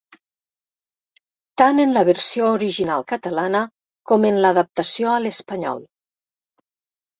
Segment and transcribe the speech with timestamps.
[1.61, 3.63] Tant en la versió original catalana
[4.13, 5.89] com en l'adaptació a l'espanyol.